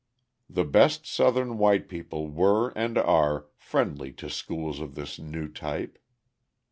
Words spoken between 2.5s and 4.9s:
and are friendly to schools